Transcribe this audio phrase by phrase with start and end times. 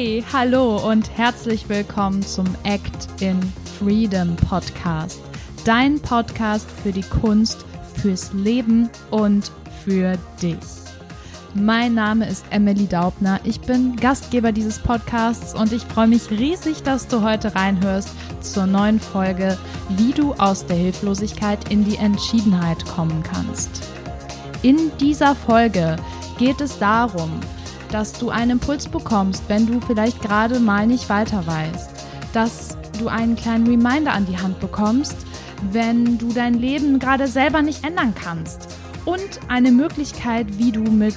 [0.00, 3.36] Hey, hallo und herzlich willkommen zum Act in
[3.80, 5.20] Freedom Podcast.
[5.64, 9.50] Dein Podcast für die Kunst, fürs Leben und
[9.84, 10.56] für dich.
[11.52, 13.40] Mein Name ist Emily Daubner.
[13.42, 18.66] Ich bin Gastgeber dieses Podcasts und ich freue mich riesig, dass du heute reinhörst zur
[18.66, 19.58] neuen Folge,
[19.88, 23.82] wie du aus der Hilflosigkeit in die Entschiedenheit kommen kannst.
[24.62, 25.96] In dieser Folge
[26.38, 27.40] geht es darum,
[27.90, 31.90] dass du einen Impuls bekommst, wenn du vielleicht gerade mal nicht weiter weißt,
[32.32, 35.16] dass du einen kleinen Reminder an die Hand bekommst,
[35.72, 38.68] wenn du dein Leben gerade selber nicht ändern kannst
[39.04, 41.16] und eine Möglichkeit, wie du mit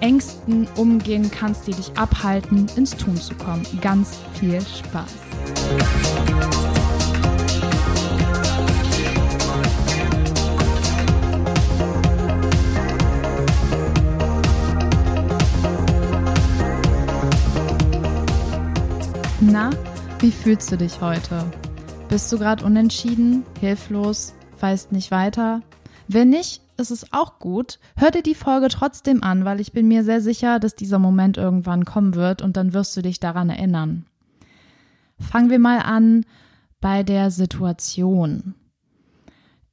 [0.00, 3.66] Ängsten umgehen kannst, die dich abhalten, ins Tun zu kommen.
[3.80, 6.59] Ganz viel Spaß.
[20.20, 21.50] Wie fühlst du dich heute?
[22.10, 25.62] Bist du gerade unentschieden, hilflos, weißt nicht weiter?
[26.08, 27.78] Wenn nicht, ist es auch gut.
[27.96, 31.38] Hör dir die Folge trotzdem an, weil ich bin mir sehr sicher, dass dieser Moment
[31.38, 34.04] irgendwann kommen wird und dann wirst du dich daran erinnern.
[35.18, 36.26] Fangen wir mal an
[36.82, 38.54] bei der Situation.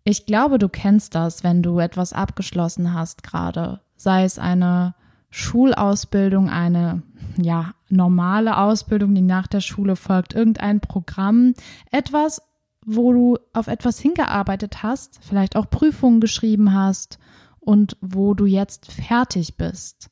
[0.05, 4.95] Ich glaube, du kennst das, wenn du etwas abgeschlossen hast gerade, sei es eine
[5.29, 7.01] Schulausbildung, eine
[7.43, 11.53] ja, normale Ausbildung, die nach der Schule folgt, irgendein Programm,
[11.91, 12.41] etwas,
[12.85, 17.19] wo du auf etwas hingearbeitet hast, vielleicht auch Prüfungen geschrieben hast
[17.59, 20.09] und wo du jetzt fertig bist.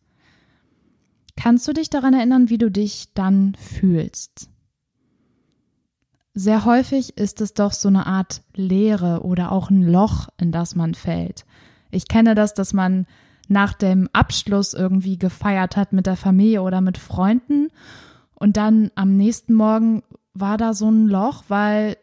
[1.37, 4.49] Kannst du dich daran erinnern, wie du dich dann fühlst?
[6.33, 10.75] Sehr häufig ist es doch so eine Art Leere oder auch ein Loch, in das
[10.75, 11.45] man fällt.
[11.91, 13.05] Ich kenne das, dass man
[13.49, 17.69] nach dem Abschluss irgendwie gefeiert hat mit der Familie oder mit Freunden
[18.35, 21.97] und dann am nächsten Morgen war da so ein Loch, weil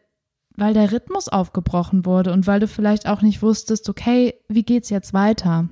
[0.57, 4.91] weil der Rhythmus aufgebrochen wurde und weil du vielleicht auch nicht wusstest, okay, wie geht's
[4.91, 5.69] jetzt weiter?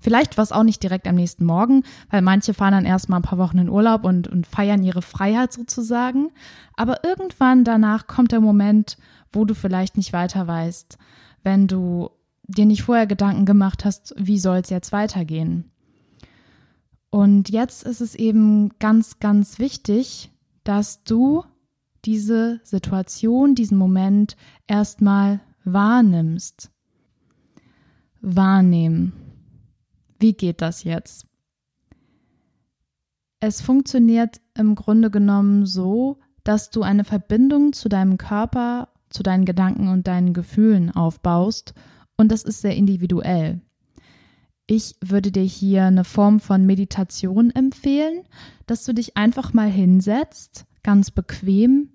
[0.00, 3.24] Vielleicht war es auch nicht direkt am nächsten Morgen, weil manche fahren dann erstmal ein
[3.24, 6.30] paar Wochen in Urlaub und, und feiern ihre Freiheit sozusagen.
[6.76, 8.98] Aber irgendwann danach kommt der Moment,
[9.32, 10.98] wo du vielleicht nicht weiter weißt,
[11.42, 12.10] wenn du
[12.48, 15.70] dir nicht vorher Gedanken gemacht hast, wie soll es jetzt weitergehen.
[17.10, 20.30] Und jetzt ist es eben ganz, ganz wichtig,
[20.64, 21.44] dass du
[22.04, 24.36] diese Situation, diesen Moment
[24.66, 26.70] erstmal wahrnimmst.
[28.20, 29.12] Wahrnehmen.
[30.18, 31.26] Wie geht das jetzt?
[33.40, 39.44] Es funktioniert im Grunde genommen so, dass du eine Verbindung zu deinem Körper, zu deinen
[39.44, 41.74] Gedanken und deinen Gefühlen aufbaust
[42.16, 43.60] und das ist sehr individuell.
[44.66, 48.24] Ich würde dir hier eine Form von Meditation empfehlen,
[48.66, 51.90] dass du dich einfach mal hinsetzt, ganz bequem,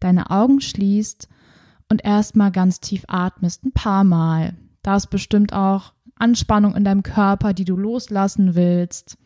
[0.00, 1.28] deine Augen schließt
[1.88, 4.56] und erstmal ganz tief atmest, ein paar Mal.
[4.82, 9.16] Da ist bestimmt auch Anspannung in deinem Körper, die du loslassen willst.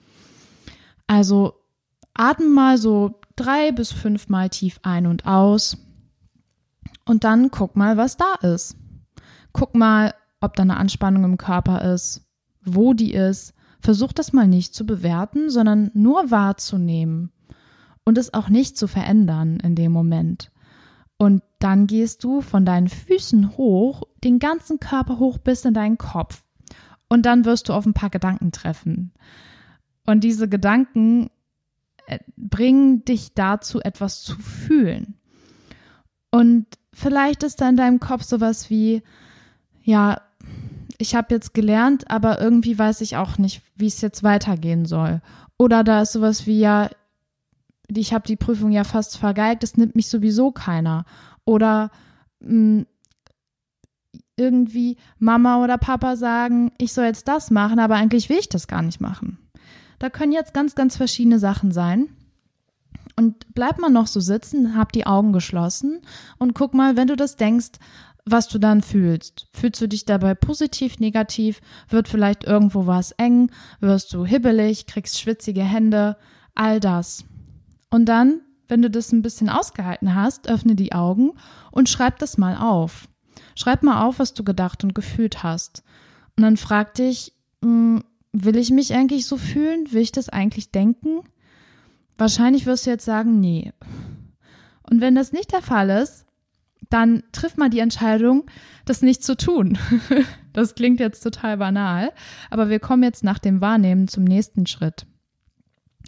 [1.07, 1.55] Also
[2.15, 5.79] atme mal so drei bis fünfmal tief ein und aus.
[7.05, 8.77] Und dann guck mal, was da ist.
[9.53, 12.27] Guck mal, ob da eine Anspannung im Körper ist,
[12.65, 13.55] wo die ist.
[13.81, 17.33] Versuch das mal nicht zu bewerten, sondern nur wahrzunehmen
[18.05, 20.53] und es auch nicht zu verändern in dem Moment.
[21.19, 25.99] Und dann gehst du von deinen Füßen hoch, den ganzen Körper hoch bis in deinen
[25.99, 26.43] Kopf.
[27.09, 29.13] Und dann wirst du auf ein paar Gedanken treffen.
[30.05, 31.31] Und diese Gedanken
[32.07, 35.15] äh, bringen dich dazu, etwas zu fühlen.
[36.31, 39.03] Und vielleicht ist da in deinem Kopf sowas wie,
[39.83, 40.21] ja,
[40.99, 45.21] ich habe jetzt gelernt, aber irgendwie weiß ich auch nicht, wie es jetzt weitergehen soll.
[45.59, 46.91] Oder da ist sowas wie, ja,
[47.89, 51.05] ich habe die Prüfung ja fast vergeigt, es nimmt mich sowieso keiner.
[51.45, 51.91] Oder
[52.41, 52.87] mh, hm,
[54.37, 58.67] irgendwie Mama oder Papa sagen, ich soll jetzt das machen, aber eigentlich will ich das
[58.67, 59.39] gar nicht machen.
[59.99, 62.09] Da können jetzt ganz, ganz verschiedene Sachen sein.
[63.15, 66.01] Und bleib mal noch so sitzen, hab die Augen geschlossen
[66.39, 67.73] und guck mal, wenn du das denkst,
[68.25, 69.49] was du dann fühlst.
[69.53, 71.61] Fühlst du dich dabei positiv, negativ?
[71.89, 73.51] Wird vielleicht irgendwo was eng?
[73.81, 74.87] Wirst du hibbelig?
[74.87, 76.17] Kriegst schwitzige Hände?
[76.55, 77.25] All das.
[77.91, 81.33] Und dann, wenn du das ein bisschen ausgehalten hast, öffne die Augen
[81.71, 83.09] und schreib das mal auf.
[83.55, 85.83] Schreib mal auf, was du gedacht und gefühlt hast.
[86.37, 88.03] Und dann frag dich, hm,
[88.33, 89.93] will ich mich eigentlich so fühlen?
[89.93, 91.23] Will ich das eigentlich denken?
[92.17, 93.73] Wahrscheinlich wirst du jetzt sagen, nee.
[94.89, 96.25] Und wenn das nicht der Fall ist,
[96.93, 98.45] dann triff mal die Entscheidung,
[98.85, 99.79] das nicht zu tun.
[100.53, 102.11] das klingt jetzt total banal,
[102.51, 105.07] aber wir kommen jetzt nach dem Wahrnehmen zum nächsten Schritt.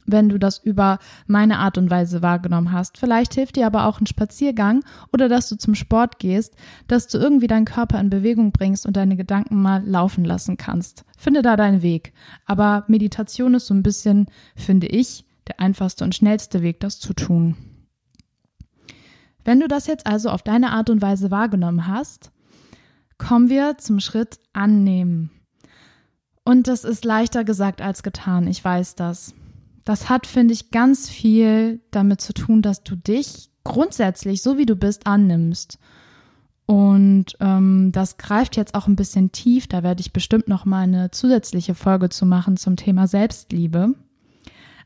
[0.07, 2.99] wenn du das über meine Art und Weise wahrgenommen hast.
[2.99, 4.85] Vielleicht hilft dir aber auch ein Spaziergang
[5.15, 6.55] oder dass du zum Sport gehst,
[6.89, 11.07] dass du irgendwie deinen Körper in Bewegung bringst und deine Gedanken mal laufen lassen kannst.
[11.17, 12.13] Finde da deinen Weg.
[12.45, 14.27] Aber Meditation ist so ein bisschen,
[14.57, 17.57] finde ich, der einfachste und schnellste Weg, das zu tun.
[19.45, 22.33] Wenn du das jetzt also auf deine Art und Weise wahrgenommen hast,
[23.19, 25.31] kommen wir zum Schritt annehmen.
[26.45, 29.35] Und das ist leichter gesagt als getan, ich weiß das.
[29.85, 34.67] Das hat, finde ich, ganz viel damit zu tun, dass du dich grundsätzlich, so wie
[34.67, 35.79] du bist, annimmst.
[36.67, 39.67] Und ähm, das greift jetzt auch ein bisschen tief.
[39.67, 43.95] Da werde ich bestimmt noch mal eine zusätzliche Folge zu machen zum Thema Selbstliebe.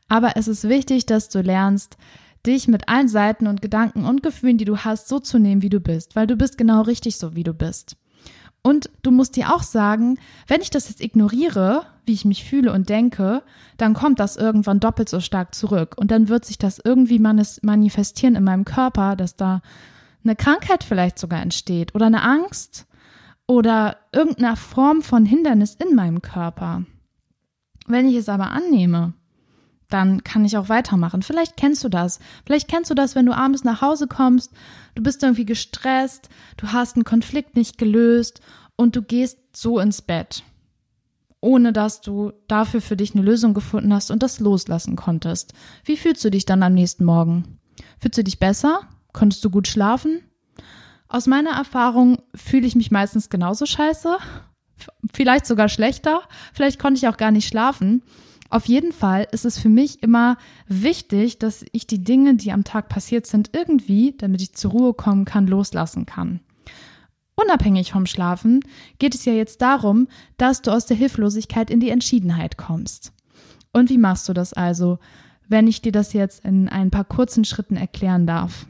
[0.09, 1.97] Aber es ist wichtig, dass du lernst,
[2.45, 5.69] dich mit allen Seiten und Gedanken und Gefühlen, die du hast, so zu nehmen, wie
[5.69, 7.97] du bist, weil du bist genau richtig so, wie du bist.
[8.61, 12.73] Und du musst dir auch sagen, wenn ich das jetzt ignoriere, wie ich mich fühle
[12.73, 13.41] und denke,
[13.77, 15.95] dann kommt das irgendwann doppelt so stark zurück.
[15.97, 19.61] Und dann wird sich das irgendwie manifestieren in meinem Körper, dass da
[20.23, 22.85] eine Krankheit vielleicht sogar entsteht oder eine Angst
[23.47, 26.83] oder irgendeine Form von Hindernis in meinem Körper.
[27.87, 29.13] Wenn ich es aber annehme,
[29.89, 31.23] dann kann ich auch weitermachen.
[31.23, 32.19] Vielleicht kennst du das.
[32.45, 34.51] Vielleicht kennst du das, wenn du abends nach Hause kommst,
[34.95, 38.41] du bist irgendwie gestresst, du hast einen Konflikt nicht gelöst
[38.75, 40.43] und du gehst so ins Bett,
[41.41, 45.53] ohne dass du dafür für dich eine Lösung gefunden hast und das loslassen konntest.
[45.83, 47.59] Wie fühlst du dich dann am nächsten Morgen?
[47.99, 48.81] Fühlst du dich besser?
[49.11, 50.21] Konntest du gut schlafen?
[51.07, 54.17] Aus meiner Erfahrung fühle ich mich meistens genauso scheiße,
[55.11, 56.21] vielleicht sogar schlechter,
[56.53, 58.03] vielleicht konnte ich auch gar nicht schlafen.
[58.49, 60.37] Auf jeden Fall ist es für mich immer
[60.67, 64.93] wichtig, dass ich die Dinge, die am Tag passiert sind, irgendwie, damit ich zur Ruhe
[64.93, 66.39] kommen kann, loslassen kann.
[67.35, 68.61] Unabhängig vom Schlafen
[68.97, 70.07] geht es ja jetzt darum,
[70.37, 73.13] dass du aus der Hilflosigkeit in die Entschiedenheit kommst.
[73.71, 74.99] Und wie machst du das also,
[75.47, 78.65] wenn ich dir das jetzt in ein paar kurzen Schritten erklären darf?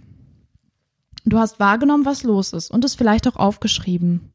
[1.25, 4.33] Du hast wahrgenommen, was los ist und es vielleicht auch aufgeschrieben.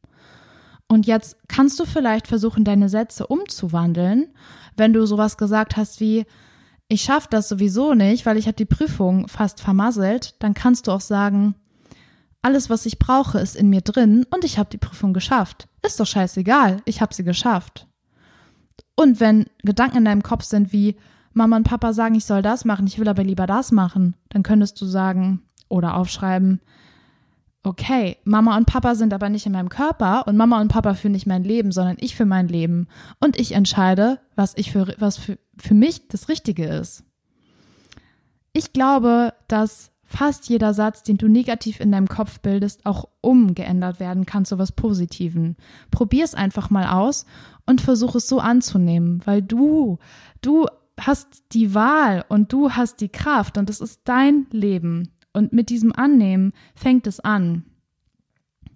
[0.88, 4.28] Und jetzt kannst du vielleicht versuchen, deine Sätze umzuwandeln
[4.76, 6.26] wenn du sowas gesagt hast wie,
[6.88, 10.92] ich schaffe das sowieso nicht, weil ich habe die Prüfung fast vermasselt, dann kannst du
[10.92, 11.54] auch sagen,
[12.42, 15.66] alles, was ich brauche, ist in mir drin und ich habe die Prüfung geschafft.
[15.82, 17.86] Ist doch scheißegal, ich habe sie geschafft.
[18.96, 20.96] Und wenn Gedanken in deinem Kopf sind wie,
[21.32, 24.42] Mama und Papa sagen, ich soll das machen, ich will aber lieber das machen, dann
[24.42, 26.60] könntest du sagen oder aufschreiben,
[27.64, 31.12] okay, Mama und Papa sind aber nicht in meinem Körper und Mama und Papa führen
[31.12, 32.88] nicht mein Leben, sondern ich für mein Leben.
[33.20, 37.04] Und ich entscheide, was ich für, was für, für mich das Richtige ist.
[38.52, 43.98] Ich glaube, dass fast jeder Satz, den du negativ in deinem Kopf bildest, auch umgeändert
[43.98, 45.56] werden kann zu was Positiven.
[45.90, 47.26] Probier es einfach mal aus
[47.66, 49.98] und versuch es so anzunehmen, weil du,
[50.40, 50.66] du
[51.00, 55.10] hast die Wahl und du hast die Kraft und es ist dein Leben.
[55.34, 57.64] Und mit diesem Annehmen fängt es an.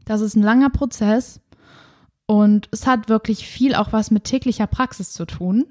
[0.05, 1.41] Das ist ein langer Prozess
[2.27, 5.67] und es hat wirklich viel auch was mit täglicher Praxis zu tun.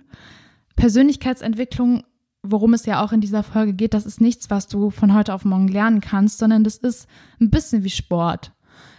[0.76, 2.04] Persönlichkeitsentwicklung,
[2.42, 5.34] worum es ja auch in dieser Folge geht, das ist nichts, was du von heute
[5.34, 7.08] auf morgen lernen kannst, sondern das ist
[7.40, 8.54] ein bisschen wie Sport.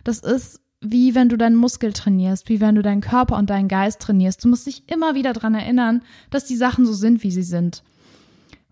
[0.05, 3.67] Das ist wie wenn du deinen Muskel trainierst, wie wenn du deinen Körper und deinen
[3.67, 4.45] Geist trainierst.
[4.45, 7.83] Du musst dich immer wieder daran erinnern, dass die Sachen so sind, wie sie sind.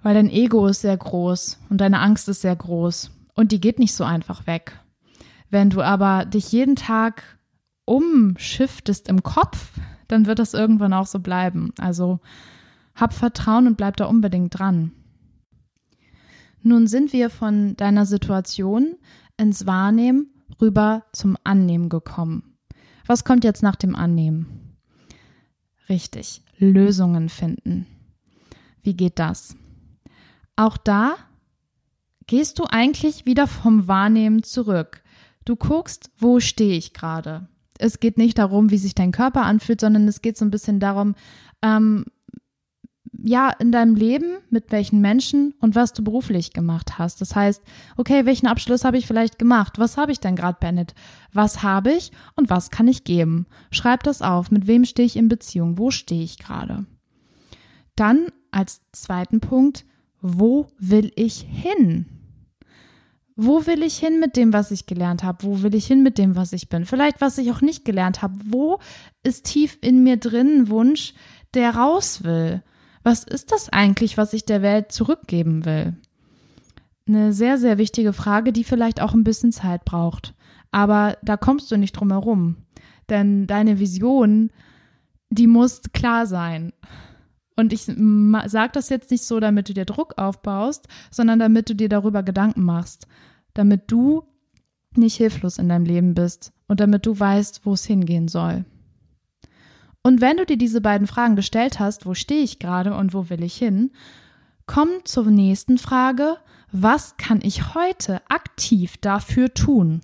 [0.02, 3.78] Weil dein Ego ist sehr groß und deine Angst ist sehr groß und die geht
[3.78, 4.80] nicht so einfach weg.
[5.50, 7.22] Wenn du aber dich jeden Tag
[7.84, 9.72] umschiftest im Kopf,
[10.08, 11.72] dann wird das irgendwann auch so bleiben.
[11.78, 12.20] Also
[12.94, 14.92] hab Vertrauen und bleib da unbedingt dran.
[16.62, 18.96] Nun sind wir von deiner Situation
[19.36, 22.56] ins Wahrnehmen rüber zum Annehmen gekommen.
[23.06, 24.76] Was kommt jetzt nach dem Annehmen?
[25.88, 27.86] Richtig, Lösungen finden.
[28.82, 29.56] Wie geht das?
[30.56, 31.14] Auch da
[32.26, 35.02] gehst du eigentlich wieder vom Wahrnehmen zurück.
[35.44, 37.48] Du guckst, wo stehe ich gerade.
[37.78, 40.80] Es geht nicht darum, wie sich dein Körper anfühlt, sondern es geht so ein bisschen
[40.80, 41.14] darum,
[41.62, 42.06] ähm,
[43.22, 47.20] ja, in deinem Leben, mit welchen Menschen und was du beruflich gemacht hast.
[47.20, 47.62] Das heißt,
[47.96, 49.78] okay, welchen Abschluss habe ich vielleicht gemacht?
[49.78, 50.94] Was habe ich denn gerade beendet?
[51.32, 53.46] Was habe ich und was kann ich geben?
[53.70, 54.50] Schreib das auf.
[54.50, 55.78] Mit wem stehe ich in Beziehung?
[55.78, 56.86] Wo stehe ich gerade?
[57.94, 59.84] Dann als zweiten Punkt,
[60.26, 62.06] wo will ich hin?
[63.36, 65.44] Wo will ich hin mit dem, was ich gelernt habe?
[65.44, 66.86] Wo will ich hin mit dem, was ich bin?
[66.86, 68.34] Vielleicht, was ich auch nicht gelernt habe.
[68.46, 68.78] Wo
[69.22, 71.12] ist tief in mir drin ein Wunsch,
[71.54, 72.62] der raus will?
[73.02, 75.94] Was ist das eigentlich, was ich der Welt zurückgeben will?
[77.06, 80.34] Eine sehr, sehr wichtige Frage, die vielleicht auch ein bisschen Zeit braucht.
[80.72, 82.56] Aber da kommst du nicht drum herum.
[83.08, 84.50] Denn deine Vision,
[85.30, 86.72] die muss klar sein.
[87.56, 91.74] Und ich sage das jetzt nicht so, damit du dir Druck aufbaust, sondern damit du
[91.74, 93.08] dir darüber Gedanken machst,
[93.54, 94.24] damit du
[94.94, 98.64] nicht hilflos in deinem Leben bist und damit du weißt, wo es hingehen soll.
[100.02, 103.28] Und wenn du dir diese beiden Fragen gestellt hast, wo stehe ich gerade und wo
[103.28, 103.90] will ich hin,
[104.66, 106.36] komm zur nächsten Frage,
[106.70, 110.02] was kann ich heute aktiv dafür tun?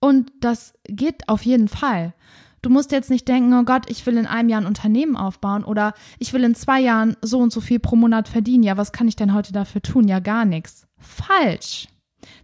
[0.00, 2.14] Und das geht auf jeden Fall.
[2.64, 5.64] Du musst jetzt nicht denken, oh Gott, ich will in einem Jahr ein Unternehmen aufbauen
[5.64, 8.62] oder ich will in zwei Jahren so und so viel pro Monat verdienen.
[8.62, 10.08] Ja, was kann ich denn heute dafür tun?
[10.08, 10.86] Ja, gar nichts.
[10.96, 11.88] Falsch.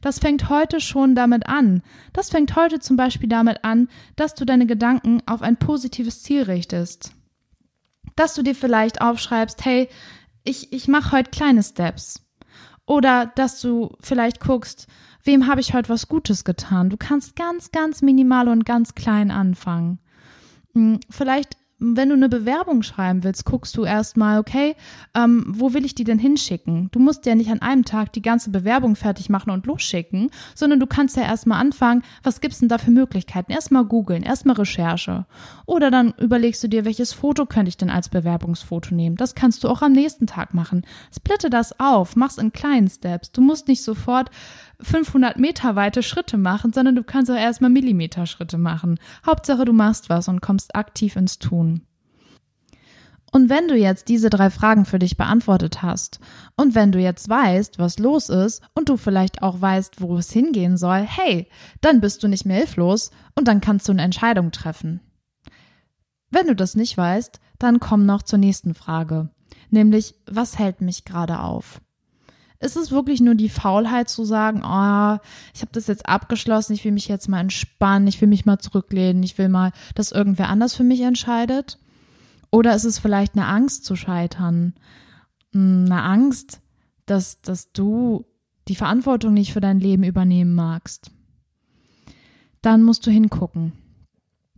[0.02, 1.82] Das fängt heute schon damit an.
[2.12, 6.42] Das fängt heute zum Beispiel damit an, dass du deine Gedanken auf ein positives Ziel
[6.42, 7.12] richtest.
[8.14, 9.88] Dass du dir vielleicht aufschreibst, hey,
[10.44, 12.20] ich, ich mache heute kleine Steps.
[12.84, 14.86] Oder dass du vielleicht guckst,
[15.24, 16.90] wem habe ich heute was Gutes getan.
[16.90, 19.98] Du kannst ganz, ganz minimal und ganz klein anfangen.
[20.74, 24.76] Hm, vielleicht wenn du eine Bewerbung schreiben willst, guckst du erstmal, okay,
[25.14, 26.90] ähm, wo will ich die denn hinschicken?
[26.92, 30.78] Du musst ja nicht an einem Tag die ganze Bewerbung fertig machen und losschicken, sondern
[30.78, 33.50] du kannst ja erstmal anfangen, was gibt's denn da für Möglichkeiten?
[33.50, 35.24] Erstmal googeln, erstmal Recherche.
[35.64, 39.16] Oder dann überlegst du dir, welches Foto könnte ich denn als Bewerbungsfoto nehmen?
[39.16, 40.84] Das kannst du auch am nächsten Tag machen.
[41.16, 43.32] Splitte das auf, mach's in kleinen Steps.
[43.32, 44.30] Du musst nicht sofort
[44.82, 48.99] 500 Meter weite Schritte machen, sondern du kannst auch erstmal Millimeter-Schritte machen.
[49.25, 51.82] Hauptsache, du machst was und kommst aktiv ins Tun.
[53.32, 56.18] Und wenn du jetzt diese drei Fragen für dich beantwortet hast
[56.56, 60.32] und wenn du jetzt weißt, was los ist und du vielleicht auch weißt, wo es
[60.32, 61.49] hingehen soll, hey,
[61.80, 65.00] dann bist du nicht mehr hilflos und dann kannst du eine Entscheidung treffen.
[66.30, 69.30] Wenn du das nicht weißt, dann komm noch zur nächsten Frage,
[69.70, 71.80] nämlich was hält mich gerade auf?
[72.62, 75.18] Ist es wirklich nur die Faulheit zu sagen, oh,
[75.54, 78.58] ich habe das jetzt abgeschlossen, ich will mich jetzt mal entspannen, ich will mich mal
[78.58, 81.78] zurücklehnen, ich will mal, dass irgendwer anders für mich entscheidet?
[82.50, 84.74] Oder ist es vielleicht eine Angst zu scheitern?
[85.52, 86.60] Hm, eine Angst,
[87.06, 88.26] dass, dass du
[88.68, 91.10] die Verantwortung nicht für dein Leben übernehmen magst?
[92.60, 93.72] Dann musst du hingucken.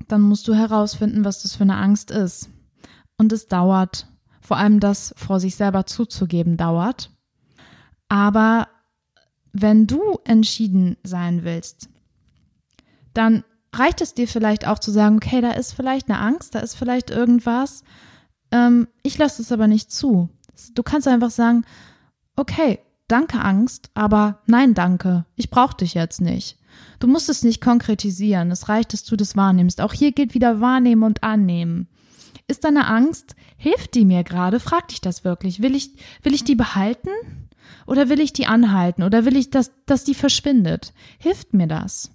[0.08, 2.50] Dann musst du herausfinden, was das für eine Angst ist.
[3.16, 4.08] Und es dauert.
[4.40, 7.10] Vor allem das vor sich selber zuzugeben dauert.
[8.12, 8.68] Aber
[9.54, 11.88] wenn du entschieden sein willst,
[13.14, 13.42] dann
[13.74, 16.74] reicht es dir vielleicht auch zu sagen, okay, da ist vielleicht eine Angst, da ist
[16.74, 17.84] vielleicht irgendwas.
[18.50, 20.28] Ähm, ich lasse es aber nicht zu.
[20.74, 21.64] Du kannst einfach sagen,
[22.36, 26.58] okay, danke Angst, aber nein, danke, ich brauche dich jetzt nicht.
[26.98, 29.80] Du musst es nicht konkretisieren, es reicht, dass du das wahrnimmst.
[29.80, 31.88] Auch hier gilt wieder wahrnehmen und annehmen.
[32.46, 34.60] Ist deine Angst, hilft die mir gerade?
[34.60, 35.62] Frag dich das wirklich.
[35.62, 37.08] Will ich, will ich die behalten?
[37.86, 39.02] Oder will ich die anhalten?
[39.02, 40.92] Oder will ich, dass, dass die verschwindet?
[41.18, 42.10] Hilft mir das?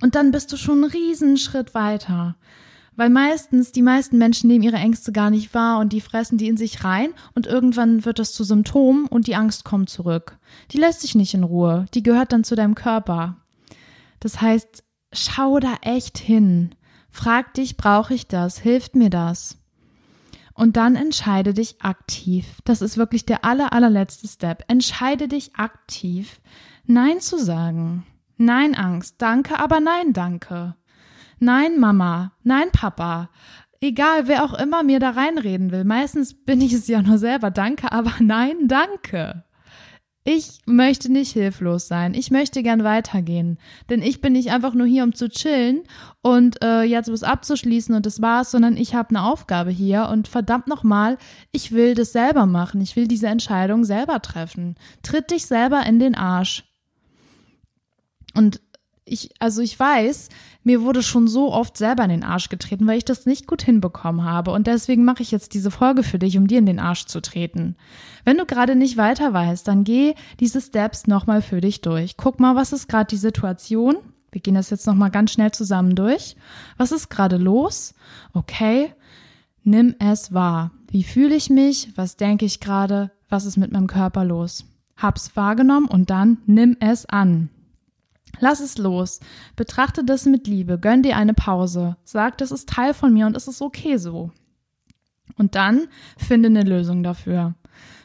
[0.00, 2.36] Und dann bist du schon einen riesen Schritt weiter.
[2.98, 6.48] Weil meistens, die meisten Menschen nehmen ihre Ängste gar nicht wahr und die fressen die
[6.48, 10.36] in sich rein und irgendwann wird das zu Symptomen und die Angst kommt zurück.
[10.72, 13.36] Die lässt sich nicht in Ruhe, die gehört dann zu deinem Körper.
[14.18, 14.82] Das heißt,
[15.12, 16.74] schau da echt hin.
[17.08, 18.58] Frag dich, brauche ich das?
[18.58, 19.58] Hilft mir das?
[20.58, 22.44] Und dann entscheide dich aktiv.
[22.64, 24.64] Das ist wirklich der aller, allerletzte Step.
[24.66, 26.40] Entscheide dich aktiv,
[26.84, 28.04] Nein zu sagen.
[28.38, 30.74] Nein, Angst, danke, aber nein, danke.
[31.38, 33.30] Nein, Mama, nein, Papa.
[33.80, 35.84] Egal, wer auch immer mir da reinreden will.
[35.84, 37.52] Meistens bin ich es ja nur selber.
[37.52, 39.44] Danke, aber nein, danke.
[40.30, 42.12] Ich möchte nicht hilflos sein.
[42.12, 43.56] Ich möchte gern weitergehen.
[43.88, 45.84] Denn ich bin nicht einfach nur hier, um zu chillen
[46.20, 50.28] und äh, jetzt was abzuschließen und das war's, sondern ich habe eine Aufgabe hier und
[50.28, 51.16] verdammt nochmal,
[51.50, 52.82] ich will das selber machen.
[52.82, 54.74] Ich will diese Entscheidung selber treffen.
[55.02, 56.64] Tritt dich selber in den Arsch.
[58.34, 58.60] Und
[59.10, 60.28] ich, also ich weiß,
[60.64, 63.62] mir wurde schon so oft selber in den Arsch getreten, weil ich das nicht gut
[63.62, 64.50] hinbekommen habe.
[64.50, 67.20] Und deswegen mache ich jetzt diese Folge für dich, um dir in den Arsch zu
[67.20, 67.76] treten.
[68.24, 72.16] Wenn du gerade nicht weiter weißt, dann geh diese Steps nochmal für dich durch.
[72.16, 73.96] Guck mal, was ist gerade die Situation?
[74.30, 76.36] Wir gehen das jetzt nochmal ganz schnell zusammen durch.
[76.76, 77.94] Was ist gerade los?
[78.34, 78.92] Okay.
[79.64, 80.70] Nimm es wahr.
[80.90, 81.92] Wie fühle ich mich?
[81.96, 83.10] Was denke ich gerade?
[83.28, 84.64] Was ist mit meinem Körper los?
[84.96, 87.50] Hab's wahrgenommen und dann nimm es an.
[88.40, 89.20] Lass es los.
[89.56, 90.78] Betrachte das mit Liebe.
[90.78, 91.96] Gönn dir eine Pause.
[92.04, 94.30] Sag, das ist Teil von mir und es ist okay so.
[95.36, 97.54] Und dann finde eine Lösung dafür.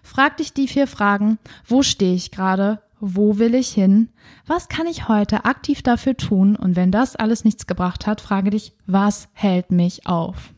[0.03, 1.39] Frag dich die vier Fragen.
[1.65, 2.81] Wo stehe ich gerade?
[2.99, 4.09] Wo will ich hin?
[4.45, 6.55] Was kann ich heute aktiv dafür tun?
[6.55, 10.53] Und wenn das alles nichts gebracht hat, frage dich, was hält mich auf?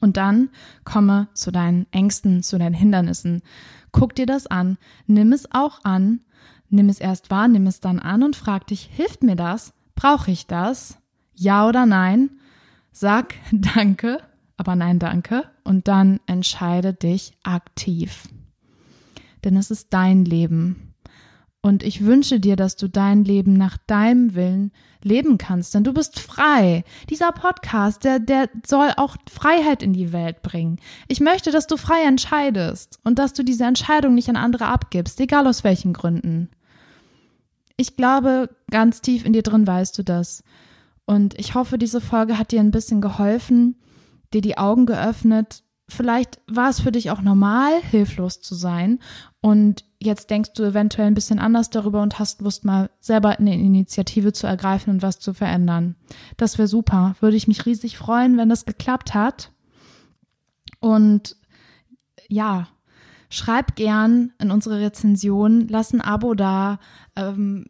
[0.00, 0.50] Und dann
[0.84, 3.42] komme zu deinen Ängsten, zu deinen Hindernissen.
[3.92, 6.20] Guck dir das an, nimm es auch an
[6.68, 9.72] Nimm es erst wahr, nimm es dann an und frag dich, hilft mir das?
[9.94, 10.98] Brauche ich das?
[11.34, 12.30] Ja oder nein?
[12.92, 14.20] Sag Danke,
[14.56, 15.44] aber nein, danke.
[15.64, 18.28] und dann entscheide dich aktiv.
[19.44, 20.85] Denn es ist dein Leben.
[21.66, 24.70] Und ich wünsche dir, dass du dein Leben nach deinem Willen
[25.02, 26.84] leben kannst, denn du bist frei.
[27.10, 30.78] Dieser Podcast, der, der soll auch Freiheit in die Welt bringen.
[31.08, 35.18] Ich möchte, dass du frei entscheidest und dass du diese Entscheidung nicht an andere abgibst,
[35.18, 36.50] egal aus welchen Gründen.
[37.76, 40.44] Ich glaube, ganz tief in dir drin weißt du das.
[41.04, 43.74] Und ich hoffe, diese Folge hat dir ein bisschen geholfen,
[44.32, 45.64] dir die Augen geöffnet.
[45.88, 48.98] Vielleicht war es für dich auch normal, hilflos zu sein.
[49.40, 53.54] Und jetzt denkst du eventuell ein bisschen anders darüber und hast Lust, mal selber eine
[53.54, 55.94] Initiative zu ergreifen und was zu verändern.
[56.36, 57.14] Das wäre super.
[57.20, 59.52] Würde ich mich riesig freuen, wenn das geklappt hat.
[60.80, 61.36] Und
[62.28, 62.66] ja,
[63.30, 66.80] schreib gern in unsere Rezension, lass ein Abo da.
[67.14, 67.66] Ähm,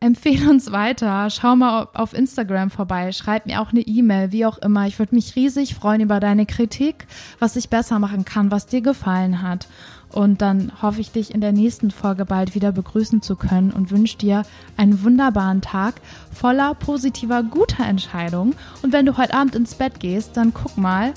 [0.00, 4.58] empfehle uns weiter, schau mal auf Instagram vorbei, schreib mir auch eine E-Mail, wie auch
[4.58, 4.86] immer.
[4.86, 7.06] Ich würde mich riesig freuen über deine Kritik,
[7.38, 9.68] was ich besser machen kann, was dir gefallen hat.
[10.10, 13.90] Und dann hoffe ich, dich in der nächsten Folge bald wieder begrüßen zu können und
[13.90, 14.42] wünsche dir
[14.76, 16.00] einen wunderbaren Tag
[16.32, 18.54] voller positiver, guter Entscheidungen.
[18.82, 21.12] Und wenn du heute Abend ins Bett gehst, dann guck mal,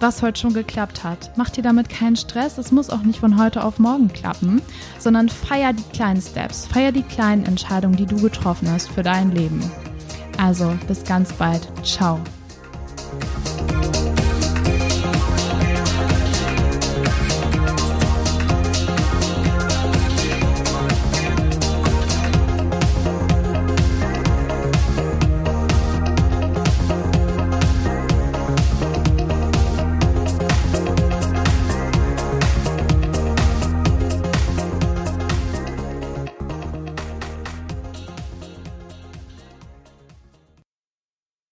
[0.00, 1.30] was heute schon geklappt hat.
[1.36, 2.58] Mach dir damit keinen Stress.
[2.58, 4.62] Es muss auch nicht von heute auf morgen klappen,
[4.98, 9.32] sondern feier die kleinen Steps, feier die kleinen Entscheidungen, die du getroffen hast für dein
[9.32, 9.60] Leben.
[10.38, 11.68] Also bis ganz bald.
[11.84, 12.20] Ciao.